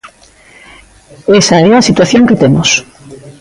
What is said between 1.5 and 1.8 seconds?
é